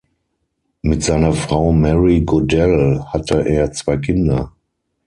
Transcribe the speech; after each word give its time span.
Mit 0.81 1.03
seiner 1.03 1.31
Frau 1.31 1.71
Mary 1.73 2.21
Goodell 2.21 3.03
hatte 3.13 3.47
er 3.47 3.71
zwei 3.71 3.97
Kinder. 3.97 4.51